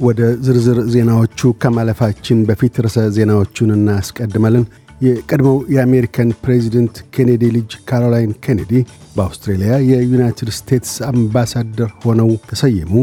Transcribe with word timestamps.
ወደ 0.00 0.20
ዝርዝር 0.44 0.78
ዜናዎቹ 0.92 1.50
ከማለፋችን 1.62 2.38
በፊት 2.48 2.74
ርዕሰ 2.84 3.00
ዜናዎቹን 3.16 3.70
እናስቀድማለን። 3.74 4.64
የቀድሞው 5.00 5.56
የአሜሪካን 5.74 6.30
ፕሬዚደንት 6.42 6.96
ኬኔዲ 7.14 7.42
ልጅ 7.54 7.70
ካሮላይን 7.88 8.32
ኬኔዲ 8.44 8.72
በአውስትሬልያ 9.14 9.72
የዩናይትድ 9.90 10.50
ስቴትስ 10.58 10.94
አምባሳደር 11.08 11.90
ሆነው 12.02 12.30
ተሰየሙ። 12.50 12.94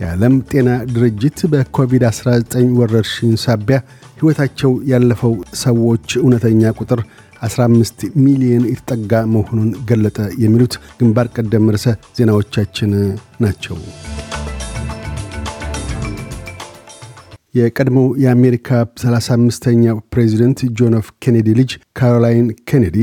የዓለም 0.00 0.36
ጤና 0.50 0.68
ድርጅት 0.92 1.38
በኮቪድ-19 1.52 2.54
ወረርሽኝ 2.78 3.32
ሳቢያ 3.44 3.78
ሕይወታቸው 4.18 4.72
ያለፈው 4.92 5.34
ሰዎች 5.62 6.08
እውነተኛ 6.22 6.72
ቁጥር 6.80 7.02
15 7.44 8.06
ሚሊዮን 8.24 8.64
የተጠጋ 8.70 9.22
መሆኑን 9.34 9.70
ገለጠ። 9.90 10.18
የሚሉት 10.44 10.74
ግንባር 10.98 11.28
ቀደም 11.36 11.70
ርዕሰ 11.74 11.86
ዜናዎቻችን 12.18 12.92
ናቸው። 13.40 13.78
የቀድሞው 17.54 18.08
የአሜሪካ 18.22 18.68
35ኛው 19.02 19.96
ፕሬዚደንት 20.12 20.60
ጆን 20.78 20.96
ኤፍ 20.98 21.08
ኬኔዲ 21.24 21.48
ልጅ 21.60 21.70
ካሮላይን 21.98 22.48
ኬኔዲ 22.70 22.98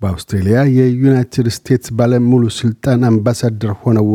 በአውስትሬልያ 0.00 0.60
የዩናይትድ 0.76 1.48
ስቴትስ 1.56 1.90
ባለሙሉ 1.98 2.44
ሥልጣን 2.56 3.02
አምባሳደር 3.10 3.72
ሆነው 3.82 4.06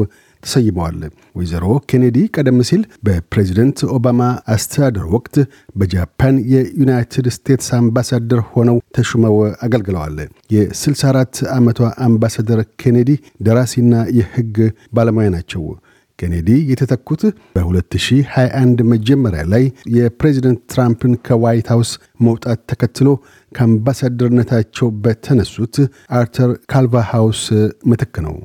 ተሰይመዋል። 0.44 0.98
ወይዘሮ 1.38 1.66
ኬኔዲ 1.92 2.18
ቀደም 2.36 2.58
ሲል 2.70 2.82
በፕሬዚደንት 3.06 3.80
ኦባማ 3.96 4.20
አስተዳደር 4.54 5.06
ወቅት 5.16 5.36
በጃፓን 5.76 6.36
የዩናይትድ 6.54 7.28
ስቴትስ 7.36 7.70
አምባሳደር 7.80 8.42
ሆነው 8.52 8.78
ተሹመው 8.98 9.36
አገልግለዋል። 9.66 10.18
የ64 10.56 11.42
ዓመቷ 11.56 11.80
አምባሳደር 12.08 12.62
ኬኔዲ 12.84 13.12
ደራሲና 13.48 14.04
የሕግ 14.20 14.56
ባለሙያ 14.94 15.30
ናቸው። 15.36 15.64
ኬኔዲ 16.20 16.50
የተተኩት 16.70 17.24
በ2021 17.56 18.84
መጀመሪያ 18.92 19.42
ላይ 19.54 19.64
የፕሬዚደንት 19.96 20.62
ትራምፕን 20.72 21.14
ከዋይት 21.28 21.68
ሃውስ 21.74 21.92
መውጣት 22.26 22.62
ተከትሎ 22.72 23.10
ከአምባሳደርነታቸው 23.52 24.88
በተነሱት 25.04 25.76
አርተር 26.20 26.54
ካልቫሃውስ 26.74 27.44
ምትክ 27.90 28.16
ነው። 28.26 28.38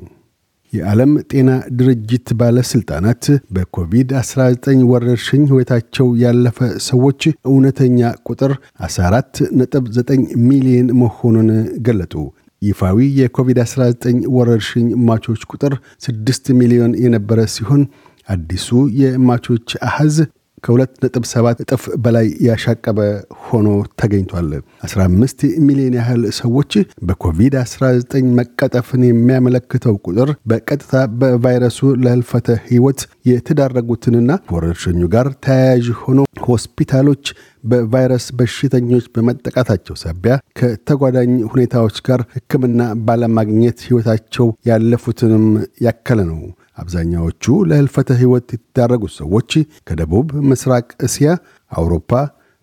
የዓለም 0.73 1.11
ጤና 1.31 1.49
ድርጅት 1.79 2.27
ባለሥልጣናት 2.39 3.25
በኮቪድ-19 3.55 4.63
ወረርሽኝ 4.91 5.43
ሕይወታቸው 5.49 6.07
ያለፈ 6.21 6.59
ሰዎች 6.87 7.21
እውነተኛ 7.49 7.99
ቁጥር 8.29 8.53
14.9 8.87 10.15
ሚሊዮን 10.47 10.89
መሆኑን 11.01 11.49
ገለጡ። 11.87 12.15
ይፋዊ 12.63 12.97
የኮቪድ-19 13.19 14.03
ወረርሽኝ 14.35 14.87
ማቾች 15.07 15.41
ቁጥር 15.51 15.73
6 16.07 16.51
ሚሊዮን 16.59 16.93
የነበረ 17.03 17.39
ሲሆን 17.55 17.81
አዲሱ 18.27 18.67
የማቾች 18.99 19.69
አሐዝ 19.87 20.17
ከ2.7 20.63 21.31
እጥፍ 21.63 21.83
በላይ 22.03 22.27
ያሻቀበ 22.47 22.99
ሆኖ 23.45 23.67
ተገኝቷል። 24.01 24.49
15 24.85 25.45
ሚሊዮን 25.65 25.95
ያህል 25.99 26.23
ሰዎች 26.39 26.71
በኮቪድ-19 27.09 28.13
መቀጠፍን 28.39 29.03
የሚያመለክተው 29.07 29.95
ቁጥር 30.05 30.29
በቀጥታ 30.49 30.91
በቫይረሱ 31.21 31.79
ለህልፈተ 32.03 32.47
ሕይወት 32.67 33.01
የተዳረጉትንና 33.29 34.31
ወረርሽኙ 34.53 35.01
ጋር 35.13 35.29
ተያያዥ 35.45 35.87
ሆኖ 36.01 36.19
ሆስፒታሎች 36.47 37.25
በቫይረስ 37.63 38.25
በሽተኞች 38.37 39.05
በመጠቃታቸው 39.13 39.95
ሳቢያ 40.01 40.33
ከተጓዳኝ 40.59 41.31
ሁኔታዎች 41.51 41.97
ጋር 42.07 42.21
ሕክምና 42.35 42.79
ባለማግኘት 43.07 43.79
ሕይወታቸው 43.87 44.47
ያለፉትንም 44.69 45.45
ያከለ 45.85 46.19
ነው። 46.29 46.41
አብዛኛዎቹ 46.77 47.43
ለህልፈተ 47.69 48.09
ሕይወት 48.19 48.47
የተዳረጉት 48.55 49.13
ሰዎች 49.19 49.51
ከደቡብ 49.87 50.29
ምስራቅ 50.49 50.87
እስያ፣ 51.07 51.27
አውሮፓ፣ 51.71 52.11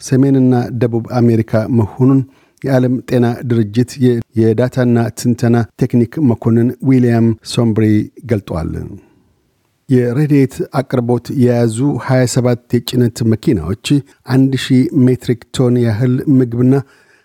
ሰሜንና 0.01 0.53
ደቡብ 0.83 1.05
አሜሪካ 1.21 1.53
መሆኑን 1.79 2.21
የዓለም 2.63 2.95
ጤና 3.11 3.27
ድርጅት 3.51 3.91
የዳታና 4.41 4.99
ትንተና 5.21 5.57
ቴክኒክ 5.81 6.13
መኮንን 6.31 6.69
ዊልያም 6.89 7.29
ሶምብሪ 7.53 7.87
ገልጠዋል። 8.31 8.73
የረድኤት 9.89 10.55
አቅርቦት 10.81 11.27
የያዙ 11.43 11.79
27 12.05 12.75
የጭነት 12.77 13.19
መኪናዎች 13.33 13.87
1000 14.35 14.77
ሜትሪክ 15.07 15.41
ቶን 15.57 15.77
ያህል 15.87 16.15
ምግብና 16.39 16.75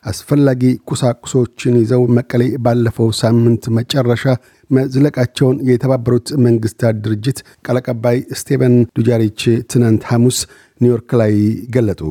አስፈላጊ 0.05 0.61
ቁሳቁሶችን 0.89 1.79
ይዘው 1.81 2.03
መቀሌ 2.17 2.43
ባለፈው 2.65 3.09
ሳምንት 3.19 3.63
መጨረሻ 3.77 4.23
መዝለቃቸውን 4.69 5.57
የተባበሩት 5.69 6.29
መንግስታት 6.45 6.95
ድርጅት 7.05 7.37
ቃል 7.65 7.79
አቀባይ 7.81 8.19
ስቴቨን 8.39 8.75
ዱጃሪክ 8.97 9.41
ትናንት 9.71 10.05
ሐሙስ 10.11 10.39
ኒውዮርክ 10.81 11.11
ላይ 11.21 11.33
ገለጡ። 11.75 12.01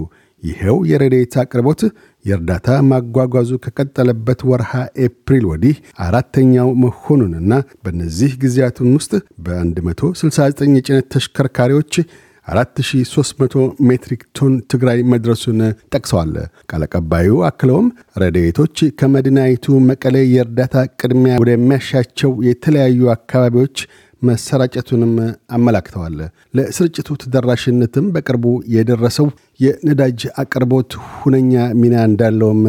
ይኸው 0.43 0.77
የረድኤት 0.89 1.35
አቅርቦት 1.43 1.83
የእርዳታ 2.25 2.69
ማጓጓዙ 2.89 3.51
ከቀጠለበት 3.65 4.41
ወርሃ 4.51 4.73
ኤፕሪል 5.05 5.45
ወዲህ 5.51 5.77
አራተኛው 6.07 6.69
መሆኑንና 6.83 7.53
በእነዚህ 7.85 8.33
ጊዜያት 8.43 8.91
ውስጥ 8.99 9.13
በ169 9.47 10.77
የጭነት 10.79 11.09
ተሽከርካሪዎች 11.15 11.95
4300 12.47 13.61
ሜትሪክ 13.89 14.23
ቶን 14.39 14.55
ትግራይ 14.73 14.99
መድረሱን 15.13 15.61
ጠቅሰዋል። 15.95 16.33
ቃል 16.71 16.83
አቀባዩ 16.87 17.37
አክለውም 17.49 17.87
ረድኤቶች 18.23 18.79
ከመዲናይቱ 19.01 19.77
መቀሌ 19.89 20.17
የእርዳታ 20.33 20.75
ቅድሚያ 21.01 21.37
ወደሚያሻቸው 21.43 22.33
የተለያዩ 22.49 23.09
አካባቢዎች 23.15 23.77
መሰራጨቱንም 24.23 25.15
አመላክተዋል። 25.57 26.19
ለስርጭቱ 26.57 27.09
ተደራሽነትም 27.23 28.07
በቅርቡ 28.15 28.45
የደረሰው 28.75 29.27
የነዳጅ 29.61 30.21
አቅርቦት 30.43 30.93
ሁነኛ 31.19 31.53
ሚና 31.81 31.97
እንዳለውም 32.11 32.63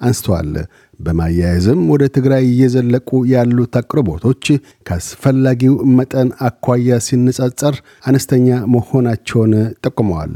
አንስተዋል። 0.00 0.52
በማያያዝም 1.02 1.80
ወደ 1.92 2.04
ትግራይ 2.16 2.44
እየዘለቁ 2.48 3.10
ያሉት 3.32 3.74
አቅርቦቶች 3.80 4.44
ከአስፈላጊው 4.86 5.74
መጠን 5.98 6.28
አኳያ 6.48 6.98
ሲነጻጸር 7.06 7.76
አነስተኛ 8.08 8.48
መሆናቸውን 8.74 9.54
ጠቁመዋል። 9.84 10.34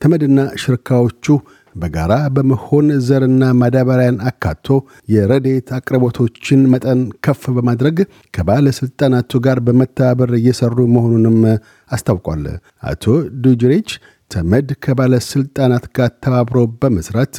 ተመድና 0.00 0.40
ሽርካዎቹ 0.62 1.26
በጋራ 1.74 2.12
በመሆን 2.34 2.86
ዘርና 3.06 3.44
ማዳበሪያን 3.58 4.16
አካቶ 4.28 4.66
የረዴት 5.12 5.68
አቅርቦቶችን 5.76 6.60
መጠን 6.72 7.00
ከፍ 7.24 7.42
በማድረግ 7.56 7.98
ከባለሥልጣናቱ 8.34 9.40
ጋር 9.46 9.58
በመተባበር 9.66 10.32
እየሰሩ 10.38 10.86
መሆኑንም 10.94 11.38
አስታውቋል። 11.90 12.44
አቶ 12.84 13.04
ዱጅሬች 13.44 13.90
ተመድ 14.30 14.68
ከባለሥልጣናት 14.84 15.84
ጋር 15.96 16.10
ተባብሮ 16.24 16.58
በመስራት 16.80 17.36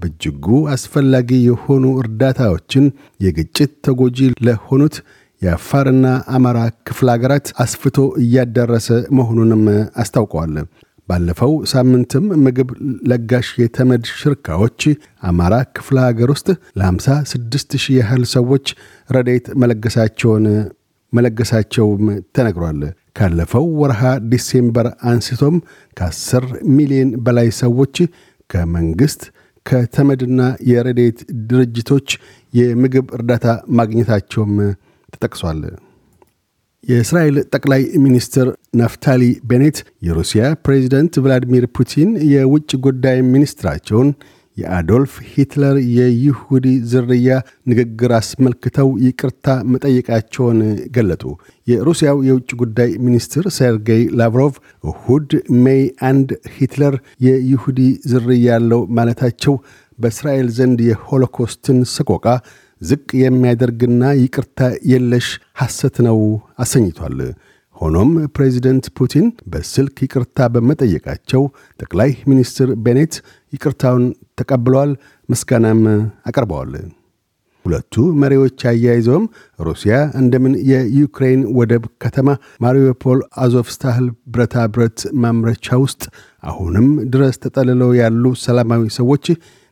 በእጅጉ 0.00 0.46
አስፈላጊ 0.74 1.30
የሆኑ 1.46 1.84
እርዳታዎችን 2.02 2.84
የግጭት 3.24 3.72
ተጎጂ 3.86 4.18
ለሆኑት 4.46 4.96
የአፋርና 5.42 6.06
አማራ 6.34 6.58
ክፍለ 6.88 7.08
ሀገራት 7.14 7.46
አስፍቶ 7.62 7.98
እያዳረሰ 8.22 8.88
መሆኑንም 9.18 9.62
አስታውቀዋል። 10.02 10.54
ባለፈው 11.08 11.52
ሳምንትም 11.70 12.24
ምግብ 12.42 12.68
ለጋሽ 13.10 13.48
የተመድ 13.62 14.04
ሽርካዎች 14.12 14.82
አማራ 15.28 15.54
ክፍለ 15.76 15.96
ሀገር 16.06 16.28
ውስጥ 16.34 16.48
ለ56 16.80 17.76
ሺህ 17.84 17.96
ያህል 18.00 18.24
ሰዎች 18.34 18.66
ረዴት 19.08 19.46
መለገሳቸውን 19.62 20.46
መለገሳቸውም 21.12 22.04
ተነግሯል። 22.36 22.80
ካለፈው 23.18 23.64
ወርሃ 23.80 24.00
December 24.32 24.86
አንስቶም 25.10 25.56
ከ10 25.96 26.44
ሚሊዮን 26.76 27.10
በላይ 27.24 27.48
ሰዎች 27.62 27.96
ከመንግሥት 28.50 29.22
ከተመድና 29.66 30.40
የረድኤት 30.70 31.18
ድርጅቶች 31.50 32.08
የምግብ 32.52 33.06
እርዳታ 33.16 33.46
ማግኘታቸውም 33.78 34.54
ተጠቅሷል። 35.14 35.60
የእስራኤል 36.84 37.36
ጠቅላይ 37.54 37.82
ሚኒስትር 38.04 38.46
ናፍታሊ 38.74 39.22
ቤኔት 39.44 39.78
የሩሲያ 40.02 40.42
ፕሬዚደንት 40.66 41.14
ቭላዲሚር 41.24 41.64
ፑቲን 41.76 42.10
የውጭ 42.30 42.70
ጉዳይ 42.86 43.18
ሚኒስትራቸውን 43.32 44.08
የአዶልፍ 44.56 45.12
ሂትለር 45.30 45.76
የይሁዲ 45.96 46.66
ዝርያ 46.90 47.28
ንግግር 47.70 48.12
አስመልክተው 48.18 48.88
ይቅርታ 49.04 49.46
መጠየቃቸውን 49.72 50.58
ገለጡ። 50.94 51.22
የሩሲያው 51.66 52.18
የውጭ 52.28 52.50
ጉዳይ 52.62 52.90
ሚኒስትር 53.06 53.46
ሴርጌይ 53.58 54.02
ላቭሮቭ 54.20 54.54
እሁድ 54.84 55.30
May 55.64 55.82
አንድ 56.10 56.28
ሂትለር 56.56 56.96
የይሁዲ 57.26 57.80
ዝርያ 58.12 58.38
ያለው 58.50 58.82
ማለታቸው 58.96 59.54
በእስራኤል 59.98 60.48
ዘንድ 60.56 60.78
የሆሎኮስትን 60.86 61.78
ሰቆቃ 61.94 62.26
ዝቅ 62.80 63.08
የሚያደርግና 63.22 64.02
ይቅርታ 64.20 64.60
የለሽ 64.90 65.26
ሐሰት 65.60 65.96
ነው 66.06 66.18
አሰኝቷል። 66.58 67.18
ሆኖም 67.80 68.08
ፕሬዚደንት 68.34 68.86
ፑቲን 68.96 69.26
በስልክ 69.52 69.96
ይቅርታ 70.04 70.48
በመጠየቃቸው 70.54 71.42
ጠቅላይ 71.80 72.10
ሚኒስትር 72.30 72.70
ቤኔት 72.86 73.14
ይቅርታውን 73.52 74.04
ተቀብለዋል፣ 74.40 74.90
ምስጋናም 75.28 75.80
አቀርበዋል። 76.28 76.72
ሁለቱ 77.64 77.94
መሪዎች 78.22 78.60
አያይዘውም 78.70 79.24
ሩሲያ 79.58 79.94
እንደምን 80.20 80.54
የዩክሬን 80.70 81.40
ወደብ 81.58 81.84
ከተማ 82.04 82.28
ማሪዮፖል 82.64 83.20
አዞቭስታህል 83.42 84.06
ብረታ 84.32 84.64
ብረት 84.74 85.00
ማምረቻ 85.22 85.78
ውስጥ 85.82 86.02
አሁንም 86.44 86.86
ድረስ 87.14 87.36
ተጠልለው 87.44 87.90
ያሉ 88.00 88.24
ሰላማዊ 88.44 88.84
ሰዎች 88.98 89.26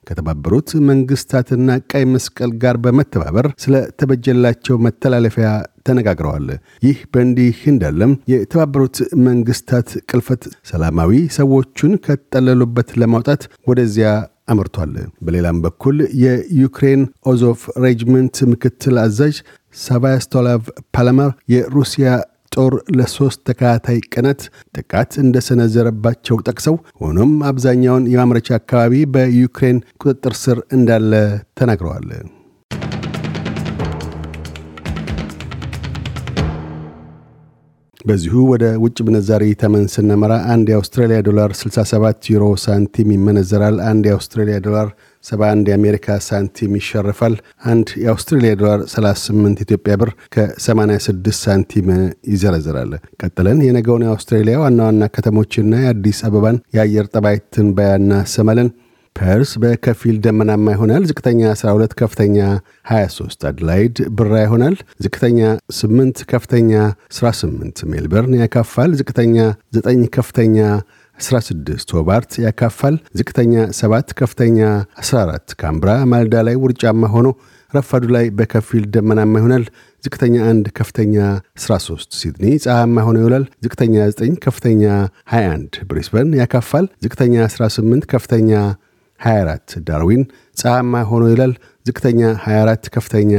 ከተባበሩት 0.09 0.71
መንግስታትና 0.89 1.79
ቀይ 1.91 2.05
መስቀል 2.13 2.53
ጋር 2.63 2.77
በመተባበር 2.85 3.49
ስለ 3.65 3.75
ተበጀላቸው 4.01 4.79
መተላለፊያ 4.87 5.49
ተነጋግረዋል። 5.89 6.49
ይህ 6.87 6.99
በእንዲህ 7.13 7.59
እንዳለም 7.73 8.13
የተባበሩት 8.33 8.97
መንግስታት 9.29 9.91
ቅፍለት 10.11 10.43
ሰላማዊ 10.71 11.13
ሰዎቹን 11.39 11.95
ከተጠለሉበት 12.07 12.91
ለማውጣት 13.03 13.43
ወደዚያ 13.71 14.11
አምርቷል። 14.49 14.93
በሌላም 15.25 15.59
በኩል 15.65 15.97
የዩክሬን 16.23 17.01
አዞቭ 17.31 17.63
regiment 17.85 18.37
ምክትል 18.53 18.97
አዛዥ 19.03 19.35
ስቪያቶስላቭ 19.83 20.63
ፓላማር 20.97 21.31
የሩሲያ 21.55 22.09
ጦር 22.59 22.75
ለሶስት 22.99 23.41
ተከታታይ 23.49 24.01
ቀናት 24.13 24.41
ጥቃት 24.77 25.13
እንደሰነዘረባቸው 25.25 26.39
ጠቅሰው 26.49 26.77
ሆኖም 27.03 27.35
አብዛኛውን 27.51 28.09
የማምረቻ 28.13 28.51
አካባቢ 28.59 29.05
በዩክሬን 29.15 29.79
ቁጥጥር 30.03 30.37
ስር 30.43 30.61
እንዳለ 30.73 31.13
ተናግረዋል። 31.61 32.09
በዚሁ 38.01 38.35
ወደ 38.51 38.65
ውጭ 38.83 38.99
ምንዛሪ 39.07 39.45
ተመን 39.61 39.85
ስናመራ 39.93 40.33
አንድ 40.53 40.67
የአውስትራሊያ 40.71 41.19
ዶላር 41.27 41.51
67 41.59 42.29
ዩሮ 42.33 42.45
ሳንቲም 42.65 43.09
ይመነዘራል። 43.15 43.77
አንድ 43.89 44.05
የአውስትራሊያ 44.09 44.57
ዶላር 44.67 44.89
71 45.25 45.71
የአሜሪካ 45.71 46.17
ሳንቲም 46.27 46.73
ይሸርፋል። 46.79 47.35
አንድ 47.71 47.89
የአውስትራሊያ 48.03 48.53
ዶላር 48.61 48.81
38 48.93 49.63
ኢትዮጵያ 49.67 49.95
ብር 50.03 50.11
ከ86 50.35 51.41
ሳንቲም 51.43 51.89
ይዘረዝራል። 52.33 52.93
ቀጥለን 53.23 53.61
የነገውን 53.67 54.05
የአውስትራሊያ 54.07 54.59
ዋና 54.65 54.81
ዋና 54.89 55.11
ከተሞችና 55.17 55.73
የአዲስ 55.85 56.21
አበባን 56.29 56.63
የአየር 56.77 57.09
ጠባይ 57.15 57.39
ትንበያ 57.57 57.91
እናሰማለን። 58.01 58.71
ፐርዝ 59.19 59.51
በከፊል 59.63 60.17
ደመናማ 60.25 60.67
ይሆናል። 60.75 61.03
ዝቅተኛ 61.09 61.41
12፣ 61.55 61.95
ከፍተኛ 62.01 62.37
23። 62.91 63.47
አድላይድ 63.49 63.97
ብራ 64.19 64.33
ይሆናል። 64.45 64.77
ዝቅተኛ 65.05 65.41
8፣ 65.79 66.23
ከፍተኛ 66.33 66.73
18። 67.13 67.85
ሜልበርን 67.93 68.35
ያካፋል። 68.43 68.93
ዝቅተኛ 69.01 69.37
9፣ 69.79 70.07
ከፍተኛ 70.17 70.59
16 71.19 71.93
ሆባርት 71.97 72.33
ያካፋል። 72.45 72.97
ዝቅተኛ 73.19 73.55
7 73.79 74.15
ከፍተኛ 74.15 74.59
14። 75.03 75.55
ካምብራ 75.63 75.91
ማልዳ 76.13 76.43
ላይ 76.49 76.57
ውርጫማ 76.57 77.03
ሆኖ 77.15 77.29
ረፋዱ 77.73 78.05
ላይ 78.17 78.27
በከፊል 78.37 78.85
ደመናማ 78.95 79.33
ይሆናል። 79.41 79.65
ዝቅተኛ 80.05 80.35
1 80.47 80.69
ከፍተኛ 80.79 81.15
13። 81.63 82.19
ሲድኒ 82.21 82.45
ፀሐያማ 82.65 82.99
ሆኖ 83.07 83.17
ይውላል። 83.23 83.45
ዝቅተኛ 83.65 83.95
9 84.13 84.37
ከፍተኛ 84.45 84.83
21። 85.33 85.81
ብሪስበን 85.89 86.31
ያካፋል። 86.41 86.87
ዝቅተኛ 87.05 87.35
18 87.51 88.07
ከፍተኛ 88.13 88.53
24። 89.21 89.81
ዳርዊን 89.89 90.23
ፀሐያማ 90.57 91.03
ሆኖ 91.11 91.25
ይውላል። 91.29 91.53
ዝቅተኛ 91.87 92.21
24 92.43 92.89
ከፍተኛ 92.95 93.33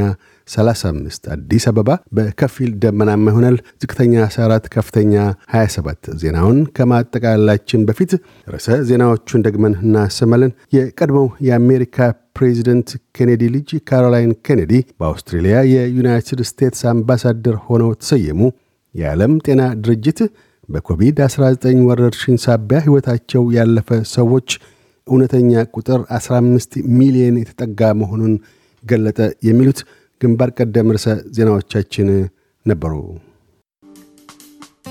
35 0.47 1.27
አዲስ 1.33 1.63
አበባ 1.69 1.89
በከፊል 2.17 2.71
ደመናማ 2.83 3.25
ይሆናል። 3.31 3.57
ዝቅተኛ 3.81 4.13
14 4.27 4.69
ከፍተኛ 4.75 5.13
27። 5.53 6.09
ዜናውን 6.21 6.59
ከማጠቃላችን 6.77 7.81
በፊት 7.89 8.11
ርዕሰ 8.47 8.77
ዜናዎቹን 8.89 9.43
ደግመን 9.47 9.75
እናሰማለን። 9.83 10.53
የቀድሞው 10.77 11.27
የአሜሪካ 11.47 11.97
ፕሬዚደንት 12.37 12.89
ኬኔዲ 13.17 13.43
ልጅ 13.55 13.69
ካሮላይን 13.89 14.33
ኬኔዲ 14.47 14.73
በአውስትሬልያ 14.99 15.55
የዩናይትድ 15.73 16.41
ስቴትስ 16.49 16.83
አምባሳደር 16.91 17.57
ሆነው 17.67 17.91
ተሰየሙ። 18.01 18.41
የዓለም 18.95 19.33
ጤና 19.45 19.61
ድርጅት 19.83 20.19
በኮቪድ-19 20.69 21.63
ወረርሽኝ 21.87 22.35
ሳቢያ 22.43 22.79
ሕይወታቸው 22.85 23.43
ያለፈ 23.55 23.87
ሰዎች 24.13 24.49
እውነተኛ 25.09 25.63
ቁጥር 25.75 26.01
15 26.17 26.77
ሚሊዮን 26.99 27.39
የተጠጋ 27.41 27.91
መሆኑን 28.01 28.33
ገለጠ። 28.83 29.19
የሚሉት 29.47 29.79
ግንባር 30.21 30.51
ቀደም 30.57 30.93
ርዕሰ 30.95 31.07
ዜናዎቻችን 31.35 32.07
ነበሩ። 32.65 32.93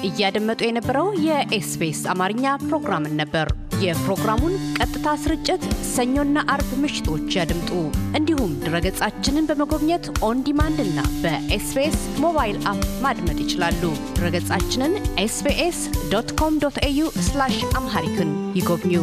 እያደመጡ 0.08 0.60
የነበረው 0.66 1.08
የ 1.26 1.57
SBS 1.57 2.02
አማርኛ 2.12 2.44
ፕሮግራምን 2.64 3.16
ነበር። 3.20 3.48
የፕሮግራሙን 3.82 4.54
ቀጥታ 4.78 5.08
ስርጭት 5.22 5.62
ሰኞና 5.92 6.38
አርብ 6.54 6.70
ምሽቶች 6.82 7.36
ያድምጡ። 7.38 7.70
እንዲሁም 8.18 8.52
ድረገጻችንን 8.64 9.48
በመጎብኘት 9.50 10.06
on 10.28 10.42
demand 10.48 10.80
እና 10.86 10.98
በ 11.22 11.53
SBS 11.53 11.98
mobile 12.24 12.58
app 12.72 12.84
ማድመጥ 13.04 13.38
ይችላሉ። 13.44 13.82
ድረገጻችንን 14.18 14.94
SBS 15.18 15.80
ዶት 16.14 16.30
ኮም 16.40 16.56
ዶት 16.64 16.78
ኤዩ 16.84 17.02
አምሃሪክን 17.78 18.30
ይጎብኙ። 18.58 18.94